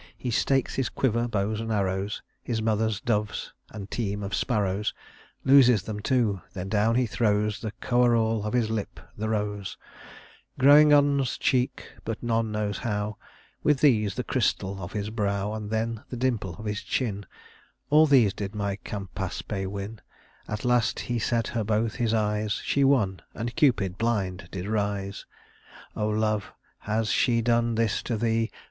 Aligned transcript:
He 0.17 0.31
stakes 0.31 0.73
his 0.73 0.89
quiver, 0.89 1.27
bow 1.27 1.51
and 1.51 1.71
arrows, 1.71 2.23
His 2.41 2.59
mother's 2.59 2.99
doves, 2.99 3.53
and 3.69 3.87
teeme 3.91 4.23
of 4.23 4.33
sparrows, 4.33 4.95
Looses 5.43 5.83
them 5.83 5.99
too; 5.99 6.41
then 6.53 6.69
downe 6.69 6.95
he 6.95 7.05
throwes 7.05 7.59
The 7.61 7.71
coerall 7.81 8.43
of 8.43 8.53
his 8.53 8.71
lippe, 8.71 8.99
the 9.15 9.29
rose 9.29 9.77
Growing 10.57 10.91
on's 10.91 11.37
cheek 11.37 11.91
(but 12.03 12.23
none 12.23 12.51
knows 12.51 12.79
how), 12.79 13.17
With 13.61 13.81
these, 13.81 14.15
the 14.15 14.23
crystal 14.23 14.81
of 14.81 14.93
his 14.93 15.11
brow, 15.11 15.53
And 15.53 15.69
then 15.69 16.01
the 16.09 16.17
dimple 16.17 16.55
of 16.55 16.65
his 16.65 16.81
chin; 16.81 17.27
All 17.91 18.07
these 18.07 18.33
did 18.33 18.55
my 18.55 18.77
Campaspe 18.77 19.67
winne; 19.67 20.01
At 20.47 20.65
last 20.65 21.01
hee 21.01 21.19
set 21.19 21.49
her 21.49 21.63
both 21.63 21.97
his 21.97 22.11
eyes; 22.11 22.53
She 22.65 22.83
won, 22.83 23.21
and 23.35 23.55
Cupid 23.55 23.99
blind 23.99 24.47
did 24.51 24.65
rise. 24.65 25.27
O 25.95 26.07
love! 26.07 26.53
has 26.79 27.09
she 27.11 27.43
done 27.43 27.75
this 27.75 28.01
to 28.01 28.17
thee? 28.17 28.49